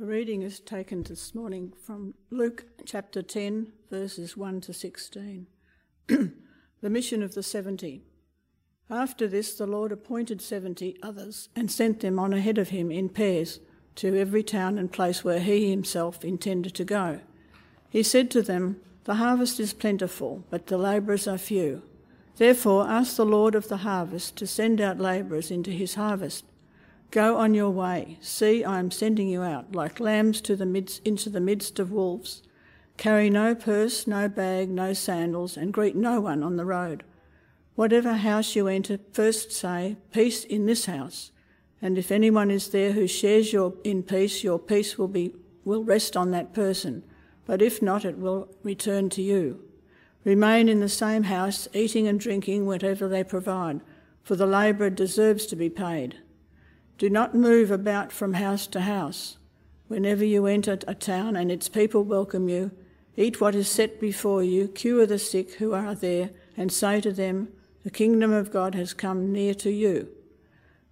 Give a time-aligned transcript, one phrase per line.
[0.00, 5.46] The reading is taken this morning from Luke chapter 10, verses 1 to 16.
[6.06, 6.32] the
[6.80, 8.02] mission of the 70.
[8.88, 13.10] After this, the Lord appointed 70 others and sent them on ahead of him in
[13.10, 13.60] pairs
[13.96, 17.20] to every town and place where he himself intended to go.
[17.90, 21.82] He said to them, The harvest is plentiful, but the labourers are few.
[22.38, 26.46] Therefore, ask the Lord of the harvest to send out labourers into his harvest.
[27.10, 28.18] Go on your way.
[28.20, 31.90] See, I am sending you out like lambs to the midst, into the midst of
[31.90, 32.42] wolves.
[32.96, 37.02] Carry no purse, no bag, no sandals, and greet no one on the road.
[37.74, 41.32] Whatever house you enter, first say, Peace in this house.
[41.82, 45.82] And if anyone is there who shares your in peace, your peace will be will
[45.82, 47.02] rest on that person.
[47.44, 49.64] But if not, it will return to you.
[50.24, 53.80] Remain in the same house, eating and drinking whatever they provide,
[54.22, 56.18] for the labourer deserves to be paid.
[57.00, 59.38] Do not move about from house to house.
[59.88, 62.72] Whenever you enter a town and its people welcome you,
[63.16, 67.10] eat what is set before you, cure the sick who are there, and say to
[67.10, 67.48] them,
[67.84, 70.08] The kingdom of God has come near to you.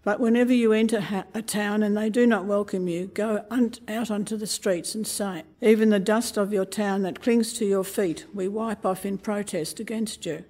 [0.03, 4.39] But whenever you enter a town and they do not welcome you, go out onto
[4.39, 8.25] the streets and say, Even the dust of your town that clings to your feet,
[8.33, 10.47] we wipe off in protest against you.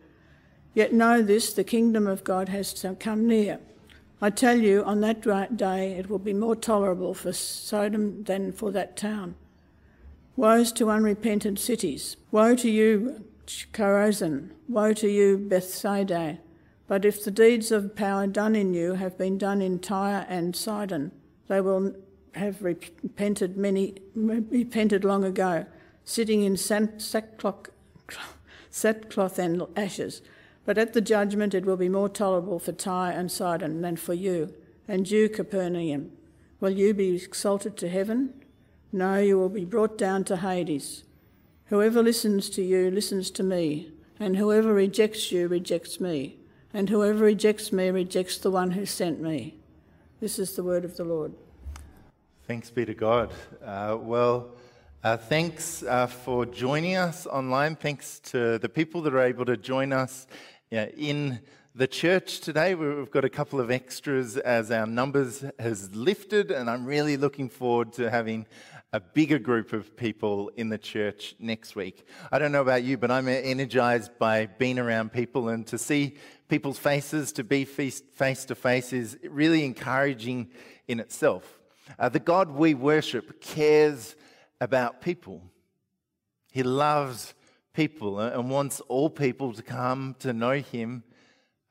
[0.72, 3.58] Yet know this the kingdom of God has come near.
[4.20, 8.72] I tell you, on that day it will be more tolerable for Sodom than for
[8.72, 9.36] that town.
[10.36, 12.16] Woes to unrepentant cities!
[12.32, 13.24] Woe to you,
[13.72, 14.50] Chorazin!
[14.68, 16.38] Woe to you, Bethsaida!
[16.88, 20.56] But if the deeds of power done in you have been done in Tyre and
[20.56, 21.12] Sidon,
[21.46, 21.94] they will
[22.34, 25.66] have repented many repented long ago,
[26.04, 27.68] sitting in sackcloth,
[28.70, 30.22] sackcloth and ashes.
[30.68, 34.12] But at the judgment it will be more tolerable for Tyre and Sidon than for
[34.12, 34.52] you.
[34.86, 36.10] And you, Capernaum,
[36.60, 38.34] will you be exalted to heaven?
[38.92, 41.04] No, you will be brought down to Hades.
[41.68, 46.36] Whoever listens to you listens to me, and whoever rejects you rejects me,
[46.74, 49.54] and whoever rejects me rejects the one who sent me.
[50.20, 51.32] This is the word of the Lord.
[52.46, 53.30] Thanks be to God.
[53.64, 54.50] Uh, well,
[55.02, 57.74] uh, thanks uh, for joining us online.
[57.74, 60.26] Thanks to the people that are able to join us
[60.70, 61.40] yeah, in
[61.74, 66.68] the church today, we've got a couple of extras as our numbers has lifted, and
[66.68, 68.46] I'm really looking forward to having
[68.92, 72.06] a bigger group of people in the church next week.
[72.30, 76.16] I don't know about you, but I'm energized by being around people and to see
[76.48, 80.50] people's faces, to be face to face, is really encouraging
[80.86, 81.60] in itself.
[81.98, 84.16] Uh, the God we worship cares
[84.60, 85.40] about people,
[86.52, 87.32] He loves
[87.78, 91.04] people and wants all people to come to know Him,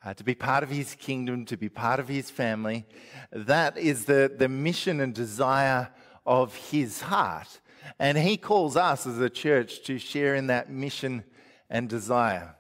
[0.06, 2.86] uh, to be part of His kingdom, to be part of His family.
[3.34, 5.90] That is the, the mission and desire
[6.26, 7.60] of His heart.
[8.00, 11.26] And He calls us as a church to share in that mission
[11.70, 12.56] and desire.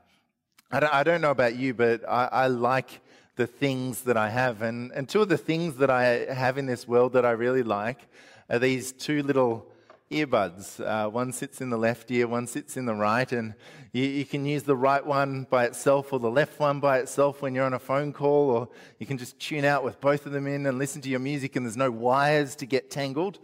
[0.70, 3.00] I don't, I don't know about you, but I, I like
[3.38, 4.62] the things that I have.
[4.62, 7.64] And, and two of the things that I have in this world that I really
[7.64, 8.10] like
[8.50, 9.72] are these two little
[10.12, 10.80] earbuds.
[10.80, 13.54] Uh, one sits in the left ear, one sits in the right, and
[13.92, 17.42] you, you, can use the right one by itself or the left one by itself
[17.42, 18.70] when you're on a phone call, or
[19.00, 21.56] you can just tune out with both of them in and listen to your music,
[21.56, 23.40] and there's no wires to get tangled.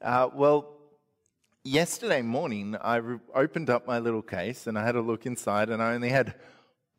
[0.00, 0.76] Uh, well,
[1.64, 5.70] yesterday morning, I re- opened up my little case and I had a look inside,
[5.70, 6.34] and I only had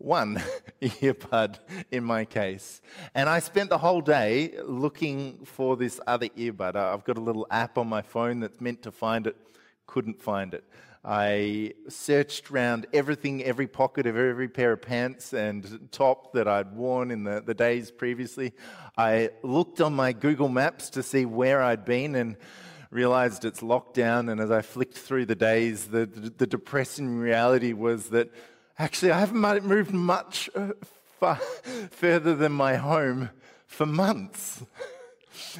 [0.03, 0.41] one
[0.81, 1.59] earbud
[1.91, 2.81] in my case.
[3.15, 6.75] And I spent the whole day looking for this other earbud.
[6.75, 9.37] I've got a little app on my phone that's meant to find it,
[9.87, 10.65] couldn't find it.
[11.05, 16.75] I searched around everything, every pocket of every pair of pants and top that I'd
[16.75, 18.53] worn in the, the days previously.
[18.97, 22.37] I looked on my Google Maps to see where I'd been and
[22.89, 24.29] realized it's locked down.
[24.29, 28.29] And as I flicked through the days, the, the depressing reality was that
[28.79, 30.69] Actually, I haven't moved much uh,
[31.19, 31.35] far,
[31.91, 33.29] further than my home
[33.67, 34.63] for months.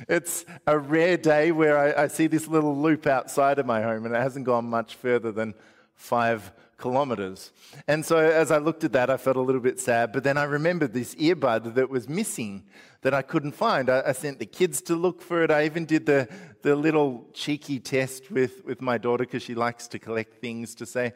[0.08, 4.06] It's a rare day where I, I, see this little loop outside of my home,
[4.06, 5.56] and it hasn't gone much further than
[5.96, 7.52] five kilometers.
[7.88, 10.12] And so, as I looked at that, I felt a little bit sad.
[10.12, 12.64] But then I remembered this earbud that was missing
[13.02, 13.90] that I couldn't find.
[13.90, 15.52] I, I sent the kids to look for it.
[15.52, 16.28] I even did the,
[16.62, 20.86] the little cheeky test with, with my daughter because she likes to collect things to
[20.86, 21.14] say,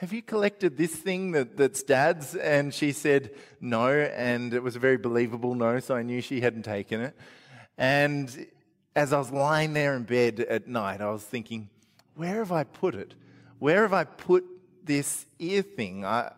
[0.00, 2.36] have you collected this thing that, that's dad's?
[2.36, 3.88] And she said, No.
[3.88, 7.16] And it was a very believable no, so I knew she hadn't taken it.
[7.76, 8.46] And
[8.94, 11.68] as I was lying there in bed at night, I was thinking,
[12.14, 13.14] Where have I put it?
[13.58, 14.44] Where have I put
[14.84, 16.04] this ear thing?
[16.04, 16.30] I,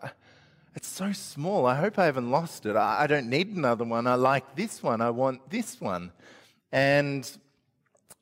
[0.75, 1.67] it's so small.
[1.67, 2.77] I hope I haven't lost it.
[2.77, 4.06] I, I don't need another one.
[4.06, 5.03] I like this one.
[5.03, 6.13] I want this one.
[6.73, 7.31] And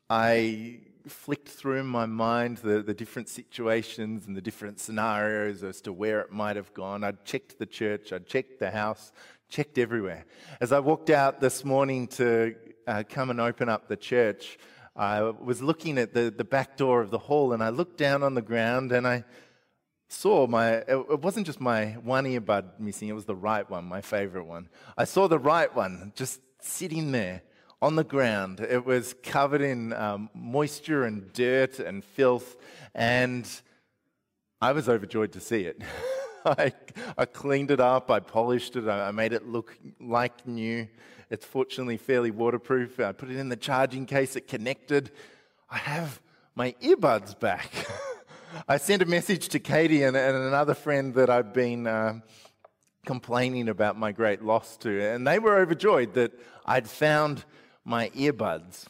[0.09, 5.93] I flicked through my mind the, the different situations and the different scenarios as to
[5.93, 7.03] where it might have gone.
[7.03, 9.11] I'd checked the church, I'd checked the house,
[9.49, 10.25] checked everywhere.
[10.61, 12.55] As I walked out this morning to
[12.87, 14.57] uh, come and open up the church,
[14.95, 18.21] I was looking at the, the back door of the hall and I looked down
[18.21, 19.23] on the ground and I
[20.09, 24.01] saw my, it wasn't just my one earbud missing, it was the right one, my
[24.01, 24.69] favorite one.
[24.97, 27.43] I saw the right one just sitting there
[27.81, 28.59] on the ground.
[28.59, 32.57] It was covered in um, moisture and dirt and filth,
[32.93, 33.49] and
[34.61, 35.81] I was overjoyed to see it.
[36.45, 36.73] I,
[37.17, 40.87] I, cleaned it up, I polished it, I made it look like new.
[41.29, 42.99] It's fortunately fairly waterproof.
[42.99, 45.11] I put it in the charging case, it connected.
[45.69, 46.19] I have
[46.55, 47.71] my earbuds back.
[48.67, 52.19] I sent a message to Katie and, and another friend that I've been uh,
[53.05, 56.31] complaining about my great loss to, and they were overjoyed that
[56.65, 57.45] I'd found
[57.85, 58.85] my earbuds.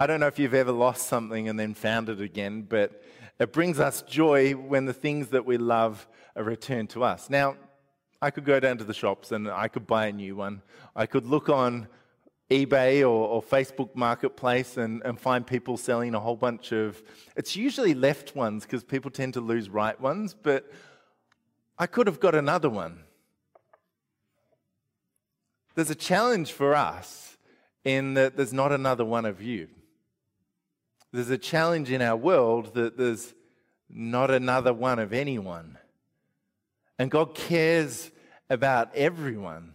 [0.00, 3.02] I don't know if you've ever lost something and then found it again, but
[3.38, 7.30] it brings us joy when the things that we love are returned to us.
[7.30, 7.56] Now,
[8.20, 10.62] I could go down to the shops and I could buy a new one.
[10.96, 11.88] I could look on
[12.50, 17.02] eBay or, or Facebook Marketplace and, and, find people selling a whole bunch of.
[17.36, 20.70] It's usually left ones because people tend to lose right ones, but
[21.78, 23.00] I could have got another one.
[25.74, 27.33] There's a challenge for us
[27.84, 29.68] in that there's not another one of you.
[31.12, 33.34] There's a challenge in our world that there's
[33.88, 35.78] not another one of anyone.
[36.98, 38.10] And God cares
[38.50, 39.74] about everyone.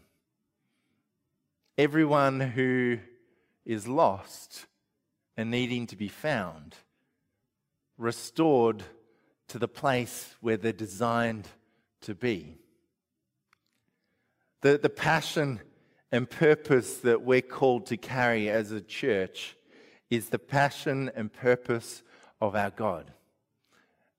[1.78, 3.00] Everyone who
[3.66, 4.66] is lost
[5.38, 6.76] and needing to be found,
[7.98, 8.84] restored
[9.48, 11.48] to the place where they're designed
[12.02, 12.58] to be.
[14.62, 15.62] The, the passion
[16.12, 19.56] and purpose that we're called to carry as a church
[20.10, 22.02] is the passion and purpose
[22.42, 23.12] of our God.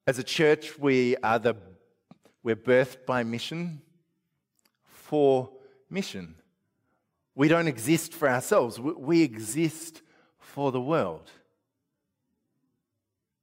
[0.07, 1.57] As a church, we are the
[2.43, 3.83] we're birthed by mission
[4.83, 5.51] for
[5.91, 6.37] mission.
[7.35, 8.81] We don't exist for ourselves.
[8.81, 10.03] We exist
[10.39, 11.31] for the world.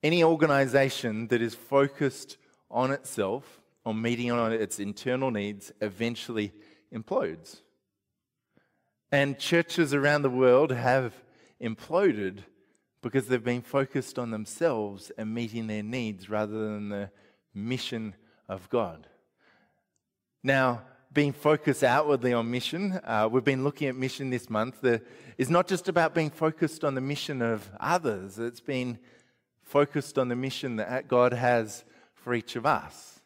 [0.01, 2.37] Any organization that is focused
[2.71, 6.53] on itself, on meeting on its internal needs, eventually
[6.93, 7.61] implodes.
[9.11, 11.13] And churches around the world have
[11.61, 12.39] imploded
[13.01, 17.09] because they've been focused on themselves and meeting their needs rather than the
[17.53, 18.15] mission
[18.49, 19.07] of God.
[20.43, 20.81] Now,
[21.13, 25.01] being focused outwardly on mission, uh, we've been looking at mission this month, the,
[25.37, 28.99] is not just about being focused on the mission of others, it's been
[29.61, 31.83] focused on the mission that God has
[32.13, 33.21] for each of us.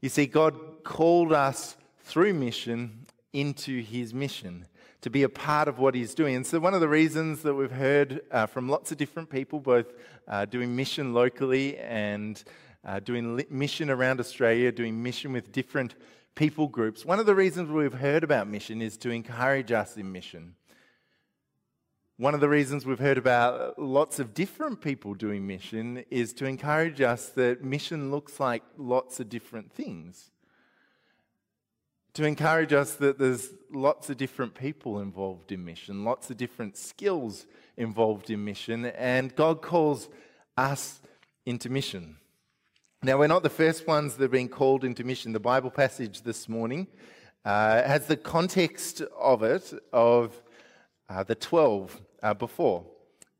[0.00, 4.66] You see, God called us through mission into his mission,
[5.00, 6.36] to be a part of what he's doing.
[6.36, 9.60] And so, one of the reasons that we've heard uh, from lots of different people,
[9.60, 9.92] both
[10.26, 12.42] uh, doing mission locally and
[12.84, 15.94] uh, doing mission around Australia, doing mission with different
[16.34, 20.10] people groups, one of the reasons we've heard about mission is to encourage us in
[20.10, 20.54] mission.
[22.16, 26.46] One of the reasons we've heard about lots of different people doing mission is to
[26.46, 30.32] encourage us that mission looks like lots of different things
[32.14, 36.76] to encourage us that there's lots of different people involved in mission, lots of different
[36.76, 37.46] skills
[37.76, 40.08] involved in mission, and God calls
[40.56, 41.00] us
[41.46, 42.16] into mission.
[43.02, 45.32] Now, we're not the first ones that have been called into mission.
[45.32, 46.88] The Bible passage this morning
[47.44, 50.42] uh, has the context of it of
[51.08, 52.84] uh, the 12 uh, before.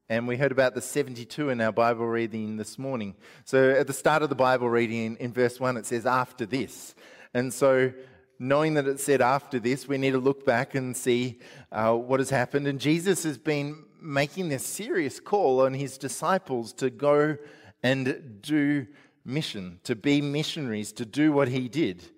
[0.09, 3.17] And we heard about the 72 in our Bible reading this morning.
[3.45, 6.95] So at the start of the Bible reading, in verse 1, it says, after this.
[7.35, 7.93] And so
[8.39, 11.39] knowing that it said after this, we need to look back and see
[11.73, 12.67] uh, what has happened.
[12.67, 17.37] And Jesus has been making this serious call on his disciples to go
[17.83, 18.87] and do
[19.25, 22.11] mission, to be missionaries, to do what he did.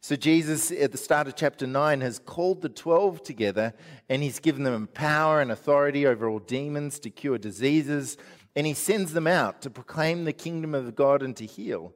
[0.00, 3.74] So, Jesus, at the start of chapter 9, has called the 12 together
[4.08, 8.16] and he's given them power and authority over all demons to cure diseases.
[8.54, 11.94] And he sends them out to proclaim the kingdom of God and to heal.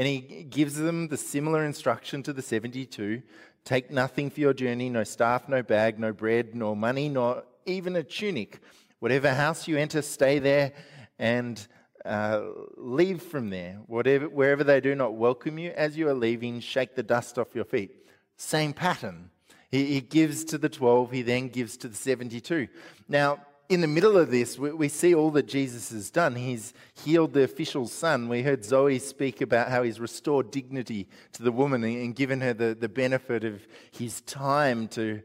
[0.00, 3.20] And he gives them the similar instruction to the 72
[3.66, 7.96] Take nothing for your journey no staff, no bag, no bread, nor money, nor even
[7.96, 8.60] a tunic.
[9.00, 10.72] Whatever house you enter, stay there
[11.18, 11.68] and
[12.06, 12.40] uh,
[12.78, 13.78] leave from there.
[13.88, 17.54] Whatever, wherever they do not welcome you as you are leaving, shake the dust off
[17.54, 17.90] your feet.
[18.38, 19.28] Same pattern.
[19.70, 22.68] He, he gives to the 12, he then gives to the 72.
[23.06, 23.40] Now,
[23.70, 26.34] in the middle of this, we, we, see all that Jesus has done.
[26.34, 26.74] He's
[27.04, 28.28] healed the official's son.
[28.28, 32.52] We heard Zoe speak about how he's restored dignity to the woman and given her
[32.52, 35.22] the, the benefit of his time to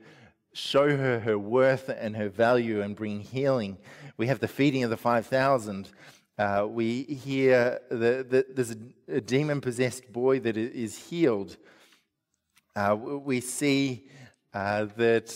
[0.54, 3.80] show her her worth and her value and bring healing.
[4.16, 5.90] We have the feeding of the 5,000.
[6.38, 8.78] Uh, we hear the, the, there's a,
[9.16, 11.58] a demon possessed boy that is healed.
[12.76, 14.08] Uh, we see
[14.54, 15.36] uh, that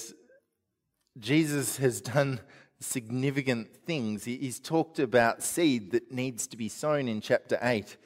[1.17, 2.39] Jesus has done
[2.79, 4.23] significant things.
[4.23, 7.97] He's talked about seed that needs to be sown in chapter 8,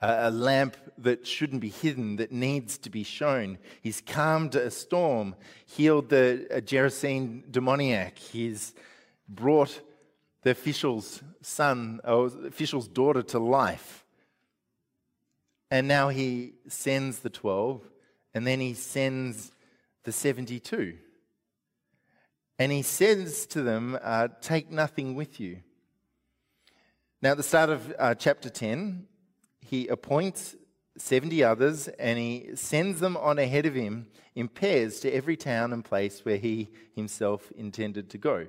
[0.00, 3.58] a lamp that shouldn't be hidden, that needs to be shown.
[3.82, 5.34] He's calmed a storm,
[5.66, 8.18] healed the Gerasene demoniac.
[8.18, 8.74] He's
[9.28, 9.80] brought
[10.42, 14.06] the official's son, or official's daughter to life.
[15.70, 17.82] And now he sends the 12,
[18.34, 19.52] and then he sends
[20.04, 20.96] the 72.
[22.60, 25.60] And he says to them, uh, Take nothing with you.
[27.22, 29.06] Now, at the start of uh, chapter 10,
[29.62, 30.56] he appoints
[30.98, 35.72] 70 others and he sends them on ahead of him in pairs to every town
[35.72, 38.46] and place where he himself intended to go.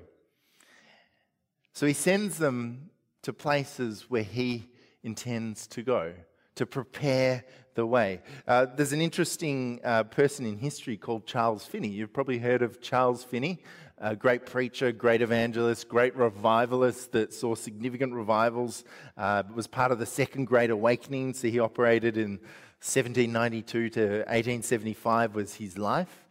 [1.72, 2.90] So he sends them
[3.22, 4.68] to places where he
[5.04, 6.12] intends to go
[6.56, 8.22] to prepare the way.
[8.46, 11.88] Uh, there's an interesting uh, person in history called Charles Finney.
[11.88, 13.64] You've probably heard of Charles Finney
[14.02, 18.84] a great preacher, great evangelist, great revivalist that saw significant revivals.
[19.16, 22.40] Uh, was part of the Second Great Awakening, so he operated in
[22.82, 26.26] 1792 to 1875 was his life.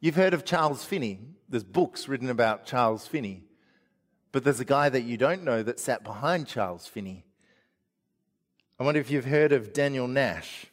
[0.00, 1.18] You've heard of Charles Finney.
[1.48, 3.44] There's books written about Charles Finney.
[4.30, 7.24] But there's a guy that you don't know that sat behind Charles Finney.
[8.78, 10.66] I wonder if you've heard of Daniel Nash.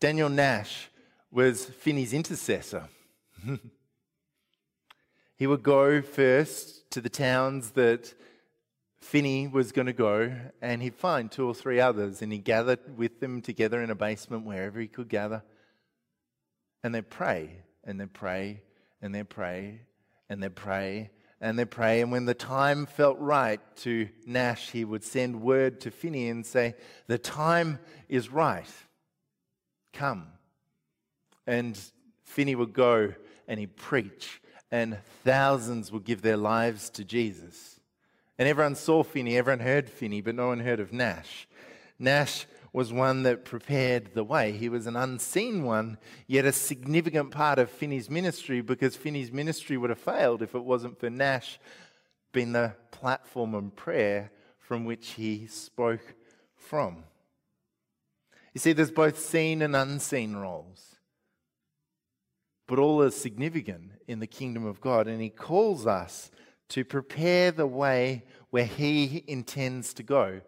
[0.00, 0.90] Daniel Nash
[1.30, 2.88] was Finney's intercessor.
[5.40, 8.12] He would go first to the towns that
[9.00, 12.76] Finney was going to go, and he'd find two or three others, and he'd gather
[12.94, 15.42] with them together in a basement wherever he could gather.
[16.84, 18.60] And they'd pray, and they'd pray,
[19.00, 19.80] and they'd pray,
[20.28, 21.08] and they'd pray,
[21.40, 22.02] and they'd pray.
[22.02, 26.44] And when the time felt right to Nash, he would send word to Finney and
[26.44, 26.74] say,
[27.06, 27.78] The time
[28.10, 28.68] is right.
[29.94, 30.26] Come.
[31.46, 31.80] And
[32.24, 33.14] Finney would go
[33.48, 37.80] and he'd preach and thousands would give their lives to Jesus.
[38.38, 41.46] And everyone saw Finney, everyone heard Finney, but no one heard of Nash.
[41.98, 44.52] Nash was one that prepared the way.
[44.52, 49.76] He was an unseen one, yet a significant part of Finney's ministry because Finney's ministry
[49.76, 51.58] would have failed if it wasn't for Nash
[52.32, 56.14] being the platform and prayer from which he spoke
[56.56, 57.02] from.
[58.54, 60.99] You see, there's both seen and unseen roles
[62.70, 65.08] but all is significant in the kingdom of God.
[65.08, 66.30] And He calls us
[66.68, 70.40] to prepare the way where He intends to go.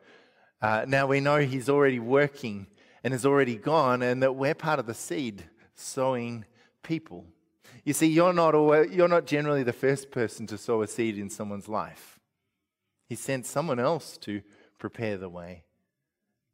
[0.61, 2.69] Uh, now we know He's already working
[3.03, 5.43] and has already gone, and that we're part of the seed
[5.75, 6.45] sowing
[6.85, 7.27] people.
[7.85, 11.19] You see, you're not, always, you're not generally the first person to sow a seed
[11.19, 12.21] in someone's life.
[13.09, 14.43] He sent someone else to
[14.79, 15.65] prepare the way.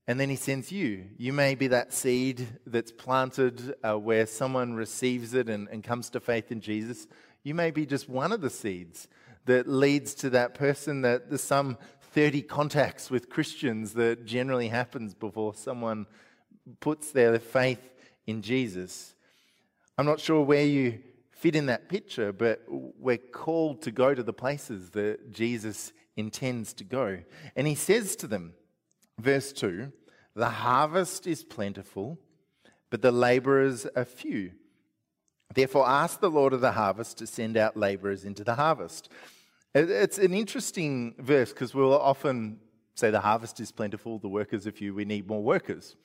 [0.09, 1.05] And then he sends you.
[1.19, 6.09] You may be that seed that's planted uh, where someone receives it and, and comes
[6.11, 7.07] to faith in Jesus.
[7.45, 9.07] You may be just one of the seeds
[9.45, 11.77] that leads to that person that there's some
[12.15, 16.07] 30 contacts with Christians that generally happens before someone
[16.81, 17.91] puts their faith
[18.27, 19.15] in Jesus.
[19.99, 21.01] I'm not sure where you
[21.33, 26.73] fit in that picture, but we're called to go to the places that Jesus intends
[26.75, 27.19] to go.
[27.55, 28.55] And he says to them,
[29.19, 29.93] Verse 2
[30.35, 32.19] The harvest is plentiful,
[32.91, 34.53] but the laborers are few.
[35.55, 39.09] Therefore, ask the Lord of the harvest to send out laborers into the harvest.
[39.75, 42.59] It's an interesting verse because we'll often
[42.95, 45.97] say the harvest is plentiful, the workers are few, we need more workers.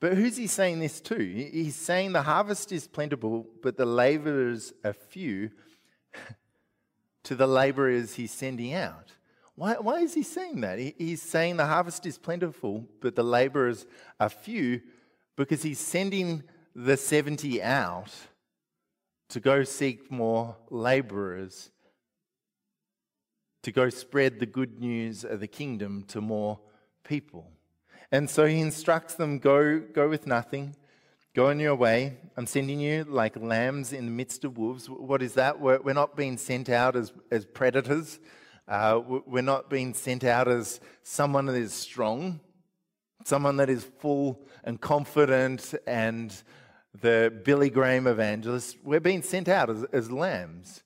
[0.00, 1.16] But who's he saying this to?
[1.16, 5.50] He's saying the harvest is plentiful, but the laborers are few
[7.24, 9.12] to the laborers he's sending out.
[9.60, 10.78] Why, why is he saying that?
[10.78, 13.84] He, he's saying the harvest is plentiful, but the laborers
[14.18, 14.80] are few
[15.36, 18.10] because he's sending the 70 out
[19.28, 21.72] to go seek more laborers,
[23.62, 26.58] to go spread the good news of the kingdom to more
[27.04, 27.46] people.
[28.10, 30.74] And so he instructs them go, go with nothing,
[31.34, 32.16] go on your way.
[32.34, 34.88] I'm sending you like lambs in the midst of wolves.
[34.88, 35.60] What is that?
[35.60, 38.20] We're, we're not being sent out as, as predators.
[38.68, 42.40] Uh, we're not being sent out as someone that is strong,
[43.24, 46.42] someone that is full and confident and
[47.00, 48.76] the Billy Graham evangelist.
[48.82, 50.82] We're being sent out as, as lambs,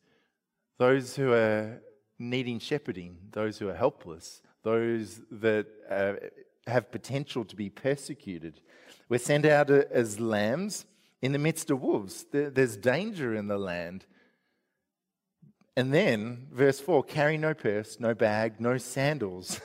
[0.78, 1.80] those who are
[2.18, 6.14] needing shepherding, those who are helpless, those that uh,
[6.66, 8.60] have potential to be persecuted.
[9.08, 10.86] We're sent out as lambs
[11.20, 12.26] in the midst of wolves.
[12.32, 14.06] There's danger in the land.
[15.76, 19.60] And then, verse 4 carry no purse, no bag, no sandals.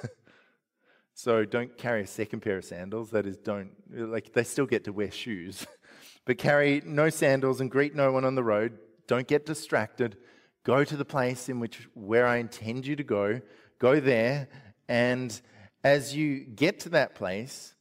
[1.14, 3.12] so don't carry a second pair of sandals.
[3.12, 5.68] That is, don't, like, they still get to wear shoes.
[6.26, 8.80] but carry no sandals and greet no one on the road.
[9.06, 10.18] Don't get distracted.
[10.64, 13.42] Go to the place in which where I intend you to go.
[13.78, 14.50] Go there.
[14.88, 15.40] And
[15.84, 17.76] as you get to that place,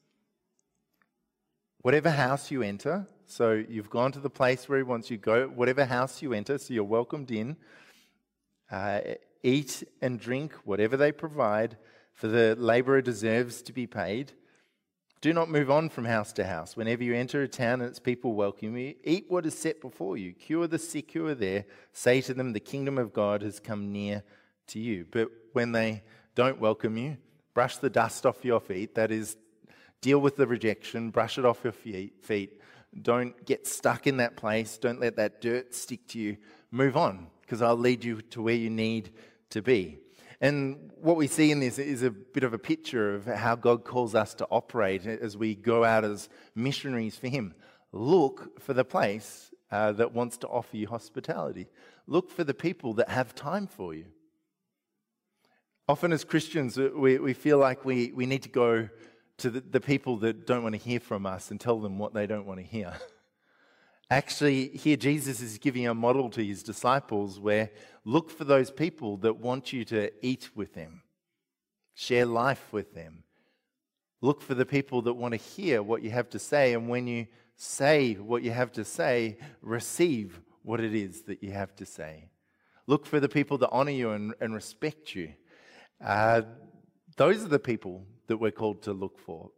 [1.80, 5.23] whatever house you enter, so you've gone to the place where he wants you to
[5.23, 7.56] go, whatever house you enter, so you're welcomed in
[8.70, 9.00] uh,
[9.42, 11.76] eat and drink whatever they provide,
[12.12, 14.32] for the laborer deserves to be paid.
[15.20, 16.76] Do not move on from house to house.
[16.76, 20.16] Whenever you enter a town and its people welcome you, eat what is set before
[20.16, 20.32] you.
[20.32, 21.64] Cure the sick who are there.
[21.92, 24.22] Say to them, The kingdom of God has come near
[24.68, 25.06] to you.
[25.10, 26.04] But when they
[26.37, 27.16] don't welcome you,
[27.52, 28.94] brush the dust off your feet.
[28.94, 29.37] That is,
[30.00, 32.60] deal with the rejection, brush it off your feet.
[33.02, 34.78] Don't get stuck in that place.
[34.78, 36.37] Don't let that dirt stick to you.
[36.70, 39.11] Move on because I'll lead you to where you need
[39.50, 40.00] to be.
[40.38, 43.85] And what we see in this is a bit of a picture of how God
[43.85, 47.55] calls us to operate as we go out as missionaries for Him.
[47.90, 51.69] Look for the place uh, that wants to offer you hospitality.
[52.07, 54.05] Look for the people that have time for you.
[55.88, 58.90] Often, as Christians, we, we feel like we, we need to go
[59.38, 62.12] to the, the people that don't want to hear from us and tell them what
[62.12, 62.93] they don't want to hear.
[64.10, 67.70] Actually, here Jesus is giving a model to his disciples where
[68.04, 71.02] look for those people that want you to eat with them,
[71.94, 73.24] share life with them.
[74.22, 76.72] Look for the people that want to hear what you have to say.
[76.72, 81.52] And when you say what you have to say, receive what it is that you
[81.52, 82.30] have to say.
[82.86, 85.34] Look for the people that honor you and, and respect you.
[86.02, 86.42] Uh,
[87.16, 89.50] those are the people that we're called to look for.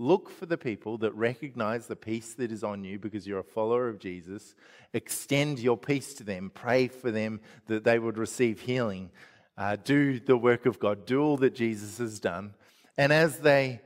[0.00, 3.44] Look for the people that recognize the peace that is on you because you're a
[3.44, 4.54] follower of Jesus.
[4.94, 6.50] Extend your peace to them.
[6.54, 9.10] Pray for them that they would receive healing.
[9.58, 11.04] Uh, do the work of God.
[11.04, 12.54] Do all that Jesus has done.
[12.96, 13.82] And as they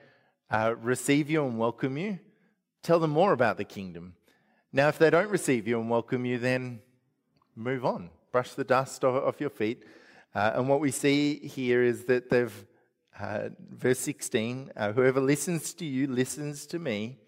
[0.52, 2.21] uh, receive you and welcome you,
[2.84, 4.15] tell them more about the kingdom.
[4.73, 6.78] Now, if they don't receive you and welcome you, then
[7.56, 8.10] move on.
[8.30, 9.82] Brush the dust off your feet.
[10.32, 12.65] Uh, and what we see here is that they've
[13.19, 17.19] uh, verse 16 uh, Whoever listens to you listens to me.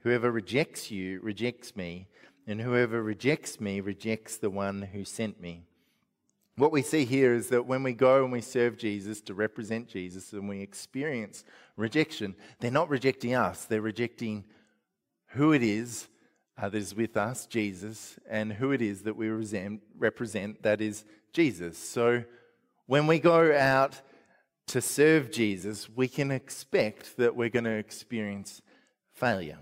[0.00, 2.08] Whoever rejects you rejects me.
[2.46, 5.64] And whoever rejects me rejects the one who sent me.
[6.56, 9.86] What we see here is that when we go and we serve Jesus to represent
[9.86, 11.44] Jesus and we experience
[11.76, 14.44] rejection, they're not rejecting us, they're rejecting
[15.28, 16.08] who it is
[16.60, 19.28] uh, that is with us, Jesus, and who it is that we
[19.96, 21.78] represent, that is Jesus.
[21.78, 22.24] So
[22.86, 24.00] when we go out
[24.68, 28.62] to serve Jesus, we can expect that we're going to experience
[29.14, 29.58] failure.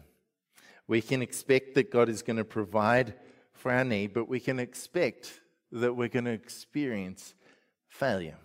[0.89, 3.15] We can expect that God is going to provide
[3.53, 5.41] for our need, but we can expect
[5.73, 7.35] that we're going to experience
[7.89, 8.39] failure.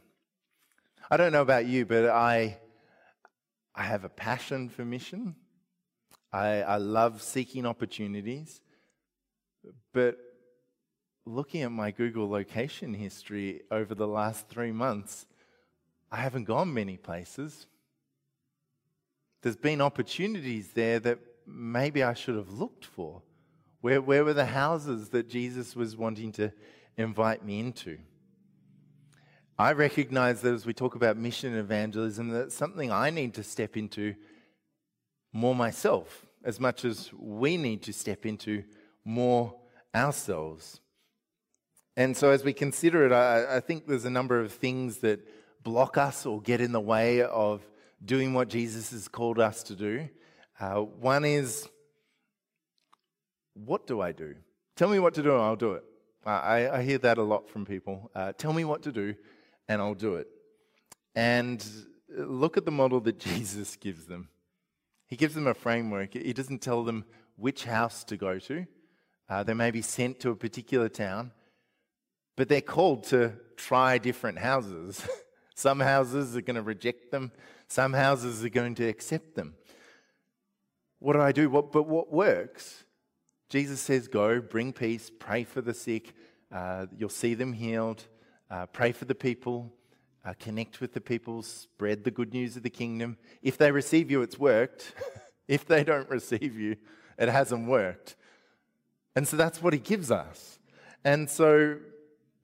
[1.09, 2.57] I don't know about you, but I,
[3.75, 5.35] I have a passion for mission.
[6.31, 8.61] I, I love seeking opportunities.
[9.93, 10.17] But
[11.25, 15.25] looking at my Google location history over the last three months,
[16.11, 17.67] I haven't gone many places.
[19.41, 23.21] There's been opportunities there that maybe I should have looked for.
[23.79, 26.51] Where, where were the houses that Jesus was wanting to
[26.97, 27.97] invite me into?
[29.57, 33.43] I recognize that as we talk about mission and evangelism, that's something I need to
[33.43, 34.15] step into
[35.33, 38.63] more myself, as much as we need to step into
[39.05, 39.55] more
[39.95, 40.81] ourselves.
[41.95, 45.19] And so, as we consider it, I, I think there's a number of things that
[45.63, 47.61] block us or get in the way of
[48.03, 50.09] doing what Jesus has called us to do.
[50.59, 51.67] Uh, one is,
[53.53, 54.35] what do I do?
[54.75, 55.83] Tell me what to do and I'll do it.
[56.25, 58.11] I, I, hear that a lot from people.
[58.13, 59.15] Uh, tell me what to do
[59.67, 60.27] and I'll do it.
[61.15, 61.65] And
[62.09, 64.29] look at the model that Jesus gives them.
[65.07, 66.13] He gives them a framework.
[66.13, 67.05] He doesn't tell them
[67.37, 68.65] which house to go to.
[69.27, 71.31] Uh, they may be sent to a particular town,
[72.37, 75.05] but they're called to try different houses.
[75.61, 77.31] Some houses are going to reject them,
[77.67, 79.53] some houses are going to accept them.
[80.97, 81.51] What do I do?
[81.51, 82.83] What, but what works?
[83.47, 86.15] Jesus says, Go, bring peace, pray for the sick,
[86.51, 88.07] uh, you'll see them healed,
[88.49, 89.71] uh, pray for the people,
[90.25, 93.15] uh, connect with the people, spread the good news of the kingdom.
[93.43, 94.95] If they receive you, it's worked.
[95.47, 96.75] if they don't receive you,
[97.19, 98.15] it hasn't worked.
[99.15, 100.57] And so that's what he gives us.
[101.05, 101.77] And so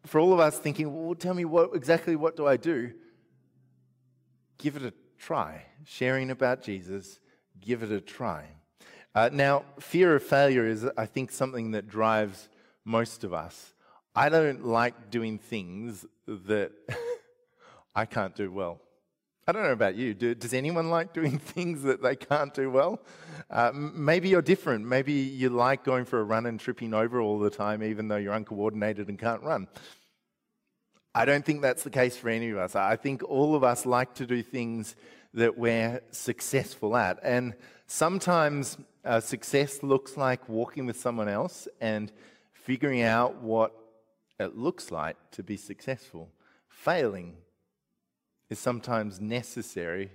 [0.06, 2.94] for all of us thinking, well, tell me what exactly what do I do?
[4.58, 5.66] Give it a try.
[5.86, 7.20] Sharing about Jesus,
[7.60, 8.46] give it a try.
[9.14, 12.50] Uh, now, fear of failure is, I think, something that drives
[12.86, 13.74] most of us.
[14.16, 16.72] I don't like doing things that
[17.96, 18.80] I can't do well.
[19.50, 20.14] I don't know about you.
[20.14, 23.00] Do, does anyone like doing things that they can't do well?
[23.50, 24.86] Uh, maybe you're different.
[24.86, 28.18] Maybe you like going for a run and tripping over all the time, even though
[28.18, 29.68] you're uncoordinated and can't run.
[31.18, 32.76] I don't think that's the case for any of us.
[32.76, 34.96] I think all of us like to do things
[35.34, 37.18] that we're successful at.
[37.24, 37.56] And
[37.88, 42.12] sometimes uh, success looks like walking with someone else and
[42.54, 43.74] figuring out what
[44.40, 46.30] it looks like to be successful.
[46.70, 47.38] Failing
[48.52, 50.12] is sometimes necessary,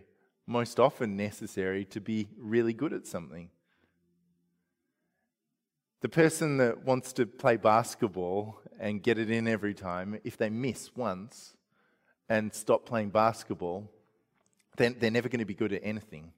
[0.46, 3.50] most often necessary, to be really good at something.
[6.00, 10.50] The person that wants to play basketball and get it in every time, if they
[10.50, 11.54] miss once
[12.28, 13.88] and stop playing basketball,
[14.76, 16.32] then they're never going to be good at anything.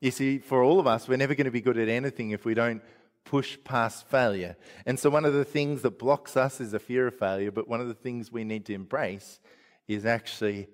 [0.00, 2.44] You see, for all of us, we're never going to be good at anything if
[2.44, 2.82] we don't
[3.24, 4.56] push past failure.
[4.84, 7.66] And so, one of the things that blocks us is a fear of failure, but
[7.66, 9.40] one of the things we need to embrace
[9.88, 10.68] is actually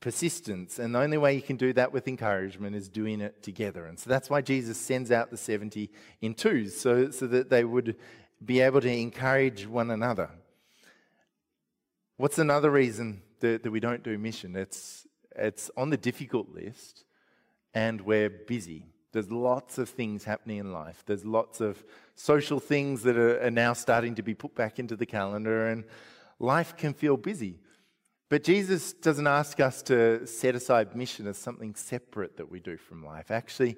[0.00, 0.78] persistence.
[0.78, 3.86] And the only way you can do that with encouragement is doing it together.
[3.86, 7.64] And so that's why Jesus sends out the 70 in twos, so, so that they
[7.64, 7.96] would
[8.44, 10.30] be able to encourage one another.
[12.16, 14.56] What's another reason that, that we don't do mission?
[14.56, 17.04] It's, it's on the difficult list,
[17.74, 18.86] and we're busy.
[19.12, 21.02] There's lots of things happening in life.
[21.06, 24.96] There's lots of social things that are, are now starting to be put back into
[24.96, 25.84] the calendar, and
[26.38, 27.60] life can feel busy.
[28.28, 32.76] But Jesus doesn't ask us to set aside mission as something separate that we do
[32.76, 33.30] from life.
[33.30, 33.76] Actually,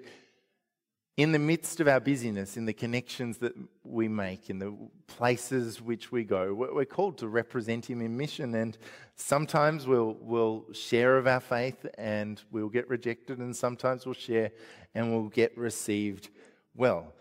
[1.21, 3.53] in the midst of our busyness, in the connections that
[3.85, 4.75] we make, in the
[5.07, 8.55] places which we go, we're called to represent Him in mission.
[8.55, 8.79] And
[9.17, 14.51] sometimes we'll, we'll share of our faith and we'll get rejected, and sometimes we'll share
[14.95, 16.31] and we'll get received
[16.75, 17.13] well.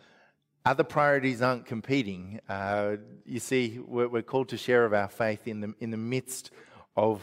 [0.64, 2.40] Other priorities aren't competing.
[2.48, 5.98] Uh, you see, we're, we're called to share of our faith in the, in the
[5.98, 6.52] midst
[6.96, 7.22] of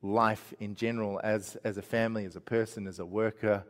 [0.00, 3.62] life in general as, as a family, as a person, as a worker.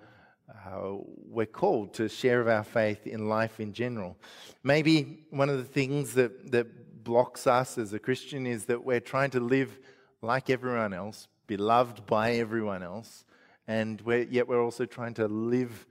[0.48, 0.96] Uh,
[1.28, 4.16] we're called to share of our faith in life in general.
[4.62, 9.00] Maybe one of the things that, that blocks us as a Christian is that we're
[9.00, 9.78] trying to live
[10.22, 13.24] like everyone else, be loved by everyone else,
[13.66, 15.86] and we're, yet we're also trying to live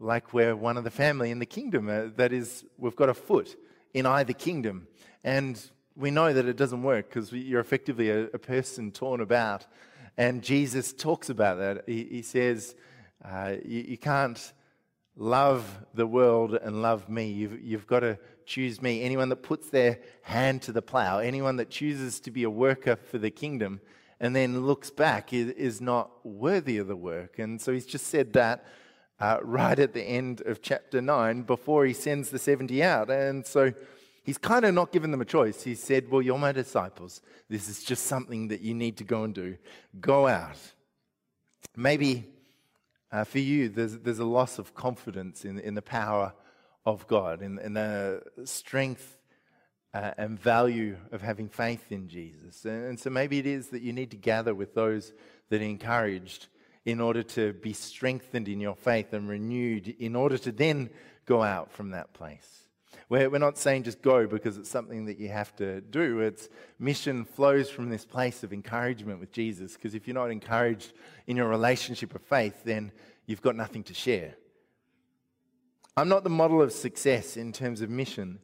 [0.00, 1.88] like we're one of the family in the kingdom.
[1.88, 3.56] Uh, that is, we've got a foot
[3.94, 4.88] in either kingdom.
[5.22, 5.60] And
[5.94, 9.66] we know that it doesn't work because you're effectively a, a, person torn about.
[10.16, 11.84] And Jesus talks about that.
[11.86, 12.74] He, he says,
[13.24, 14.52] uh, you, you, can't
[15.16, 17.28] love the world and love me.
[17.28, 19.02] You've, you've got to choose me.
[19.02, 22.96] Anyone that puts their hand to the plow, anyone that chooses to be a worker
[22.96, 23.80] for the kingdom
[24.20, 27.38] and then looks back is, is not worthy of the work.
[27.38, 28.64] And so he's just said that
[29.18, 33.10] uh, right at the end of chapter 9 before he sends the 70 out.
[33.10, 33.72] And so
[34.22, 35.62] he's kind of not given them a choice.
[35.62, 37.20] He said, Well, you're my disciples.
[37.48, 39.56] This is just something that you need to go and do.
[40.00, 40.58] Go out.
[41.76, 42.26] Maybe
[43.12, 46.32] uh, for you, there's, there's a loss of confidence in, in the power
[46.86, 49.18] of God, in, in the strength
[49.92, 52.64] uh, and value of having faith in Jesus.
[52.64, 55.12] And, and so maybe it is that you need to gather with those
[55.48, 56.46] that are encouraged
[56.84, 60.90] in order to be strengthened in your faith and renewed, in order to then
[61.26, 62.59] go out from that place.
[63.08, 66.20] We're, we're not saying just go because it's something that you have to do.
[66.20, 66.48] It's
[66.78, 69.74] mission flows from this place of encouragement with Jesus.
[69.74, 70.92] Because if you're not encouraged
[71.26, 72.92] in your relationship of faith, then
[73.26, 74.34] you've got nothing to share.
[75.96, 78.38] I'm not the model of success in terms of mission,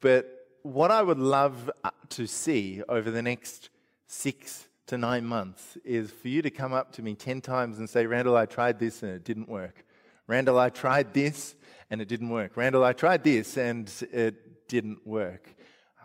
[0.00, 3.70] but what I would love uh, to see over the next
[4.06, 7.88] six to nine months is for you to come up to me 10 times and
[7.88, 9.84] say, Randall, I tried this and it didn't work.
[10.26, 11.54] Randall, I tried this
[11.92, 12.56] and it didn't work.
[12.56, 15.54] Randall, I tried this and it didn't work.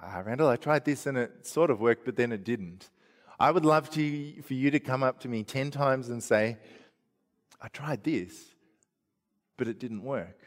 [0.03, 2.89] Uh, Randall, I tried this and it sort of worked, but then it didn't.
[3.39, 6.57] I would love to, for you to come up to me 10 times and say,
[7.61, 8.53] I tried this,
[9.55, 10.37] but it didn't work.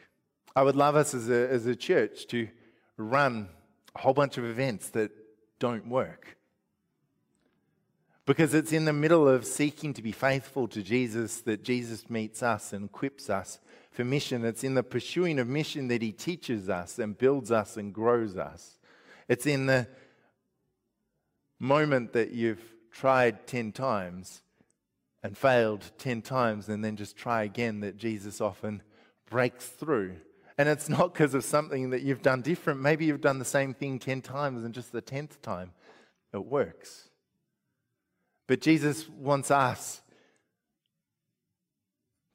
[0.55, 2.47] I would love us as a, as a church to
[2.97, 3.49] run
[3.95, 5.09] a whole bunch of events that
[5.57, 6.37] don't work.
[8.31, 12.41] Because it's in the middle of seeking to be faithful to Jesus that Jesus meets
[12.41, 13.59] us and equips us
[13.91, 14.45] for mission.
[14.45, 18.37] It's in the pursuing of mission that He teaches us and builds us and grows
[18.37, 18.77] us.
[19.27, 19.85] It's in the
[21.59, 24.43] moment that you've tried 10 times
[25.21, 28.81] and failed 10 times and then just try again that Jesus often
[29.29, 30.15] breaks through.
[30.57, 32.79] And it's not because of something that you've done different.
[32.79, 35.71] Maybe you've done the same thing 10 times and just the 10th time
[36.33, 37.09] it works.
[38.51, 40.01] But Jesus wants us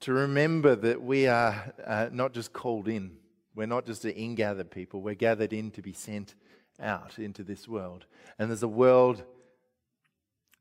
[0.00, 3.18] to remember that we are uh, not just called in,
[3.54, 6.34] we're not just an in gathered people, we're gathered in to be sent
[6.80, 8.06] out into this world.
[8.38, 9.24] And there's a world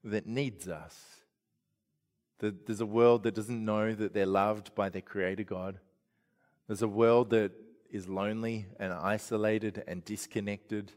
[0.04, 1.02] that needs us.
[2.40, 5.80] There's a world that doesn't know that they're loved by their Creator God.
[6.68, 7.54] There's a world that
[7.90, 10.92] is lonely and isolated and disconnected.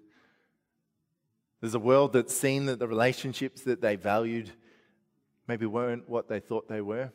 [1.60, 4.50] There's a world that's seen that the relationships that they valued
[5.48, 7.10] maybe weren't what they thought they were.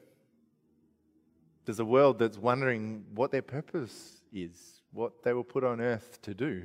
[1.66, 6.22] There's a world that's wondering what their purpose is, what they were put on earth
[6.24, 6.64] to do.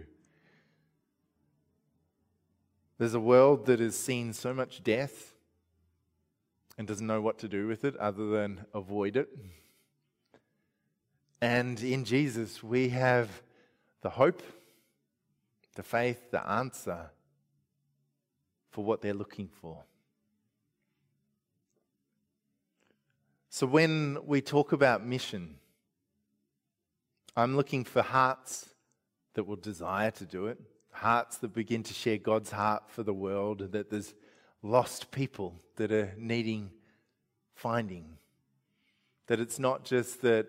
[2.98, 5.34] There's a world that has seen so much death
[6.76, 9.28] and doesn't know what to do with it other than avoid it.
[11.40, 13.42] And in Jesus, we have
[14.00, 14.42] the hope,
[15.76, 17.10] the faith, the answer
[18.70, 19.84] for what they're looking for.
[23.50, 25.56] So when we talk about mission,
[27.36, 28.68] I'm looking for hearts
[29.34, 30.58] that will desire to do it,
[30.92, 34.14] hearts that begin to share God's heart for the world, that there's
[34.62, 36.70] lost people that are needing
[37.54, 38.18] finding.
[39.28, 40.46] That it's not just that,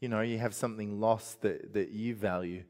[0.00, 2.64] you know, you have something lost that, that you value,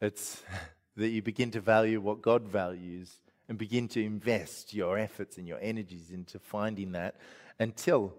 [0.00, 0.42] it's
[0.96, 5.48] that you begin to value what God values and begin to invest your efforts and
[5.48, 7.16] your energies into finding that
[7.58, 8.14] until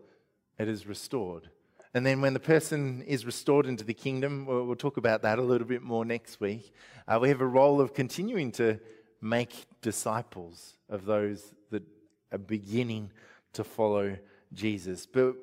[0.58, 1.50] it is restored.
[1.94, 5.40] And then when the person is restored into the kingdom, we'll, we'll talk about that
[5.40, 6.74] a little bit more next week.
[7.08, 8.80] Uh, we have a role of continuing to
[9.22, 11.84] make disciples of those that
[12.32, 13.12] are beginning
[13.54, 14.18] to follow
[14.54, 15.06] Jesus.
[15.06, 15.36] But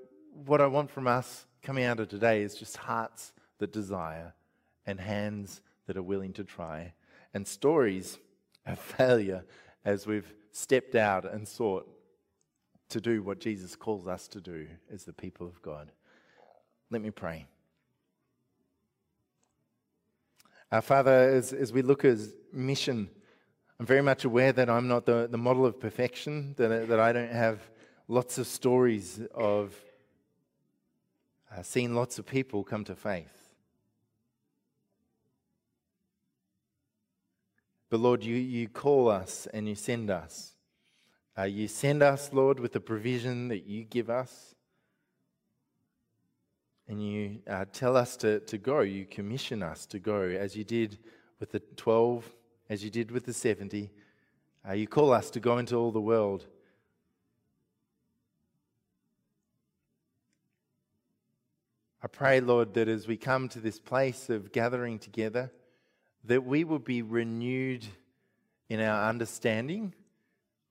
[0.45, 4.35] what I want from us coming out of today is just hearts that desire
[4.87, 6.93] and hands that are willing to try
[7.35, 8.19] and stories
[8.67, 9.45] of failure
[9.87, 11.89] as we've stepped out and sought
[12.89, 15.93] to do what Jesus calls us to do as the people of God.
[16.91, 17.47] Let me pray.
[20.73, 22.19] Our Father, as, as we look at
[22.53, 23.09] mission,
[23.79, 27.13] I'm very much aware that I'm not the, the model of perfection, that, that I
[27.13, 27.61] don't have
[28.09, 29.73] lots of stories of
[31.57, 33.46] uh, seeing lots of people come to faith.
[37.89, 40.55] But Lord, you, you call us and you send us.
[41.39, 44.55] Uh, you send us, Lord, with the provision that you give us.
[46.89, 48.81] And you uh, tell us to, to go.
[48.81, 50.99] You commission us to go, as you did
[51.41, 52.25] with the 12,
[52.71, 53.91] as you did with the 70.
[54.69, 56.47] Uh, you call us to go into all the world.
[62.03, 65.51] I pray, Lord, that as we come to this place of gathering together,
[66.27, 67.85] that we will be renewed
[68.69, 69.95] in our understanding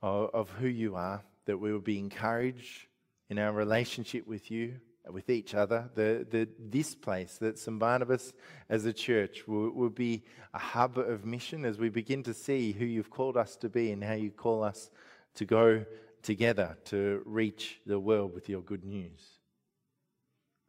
[0.02, 2.88] of, of who you are, that we will be encouraged
[3.30, 4.76] in our relationship with you,
[5.10, 5.90] with each other.
[5.96, 7.80] The, the, this place, that St.
[7.80, 8.34] Barnabas
[8.70, 12.74] as a church will, will be a hub of mission as we begin to see
[12.74, 14.90] who you've called us to be and how you call us
[15.36, 15.86] to go
[16.22, 19.22] together to reach the world with your good news.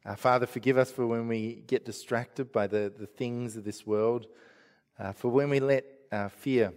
[0.05, 3.85] Uh, Father, forgive us for when we get distracted by the, the things of this
[3.85, 4.27] world,
[4.99, 6.73] uh, for when we let uh, fear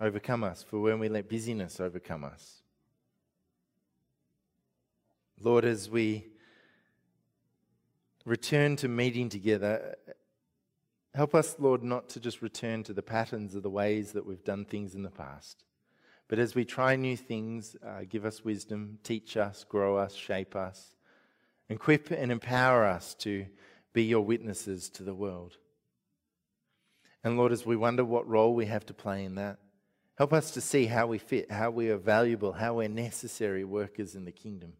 [0.00, 2.62] overcome us, for when we let busyness overcome us.
[5.42, 6.26] Lord, as we
[8.24, 9.96] return to meeting together,
[11.14, 14.44] help us, Lord, not to just return to the patterns of the ways that we've
[14.44, 15.64] done things in the past.
[16.28, 20.54] But as we try new things, uh, give us wisdom, teach us, grow us, shape
[20.54, 20.94] us.
[21.68, 23.46] Equip and empower us to
[23.92, 25.56] be your witnesses to the world.
[27.22, 29.58] And Lord, as we wonder what role we have to play in that,
[30.16, 34.14] help us to see how we fit, how we are valuable, how we're necessary workers
[34.14, 34.72] in the kingdom.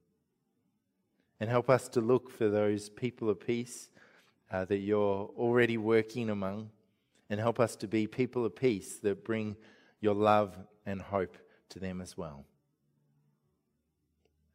[1.39, 3.91] And help us to look for those people of peace
[4.51, 6.71] uh, that you're already working among.
[7.29, 9.57] And help us to be people of peace that bring
[10.01, 11.37] your love and hope
[11.71, 12.45] to them as well.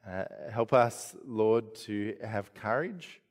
[0.07, 3.21] Uh, help us, Lord, to have courage.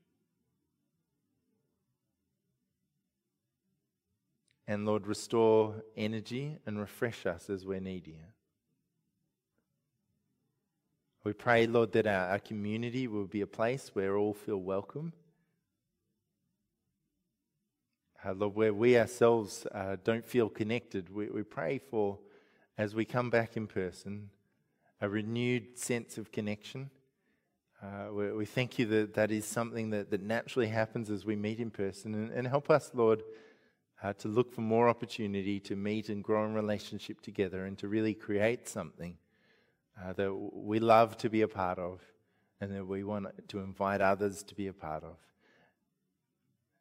[4.67, 8.19] And Lord, restore energy and refresh us as we're needy.
[11.25, 15.13] We pray, Lord, that our, our community will be a place where all feel welcome.
[18.25, 22.19] Uh, Lord, where we ourselves uh, don't feel connected, we, we pray for,
[22.79, 24.31] as we come back in person,
[25.01, 26.91] a renewed sense of connection.
[27.83, 31.37] Uh, we, we, thank you that that is something that, that naturally happens as we
[31.37, 32.15] meet in person.
[32.15, 33.23] And, and help us, Lord,
[34.05, 37.89] uh, to look for more opportunity to meet and grow in relationship together and to
[37.89, 39.17] really create something
[40.01, 42.03] uh, that we love to be a part of
[42.61, 45.17] and that we want to invite others to be a part of.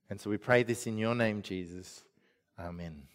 [0.10, 2.04] And so we pray this in your name, Jesus.
[2.60, 3.13] Amen.